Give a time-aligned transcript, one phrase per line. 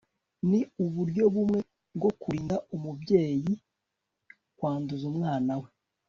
[0.49, 1.59] Ni uburyo bumwe
[1.97, 3.53] bwo kurinda umubyeyi
[4.57, 5.69] kwanduza umwana we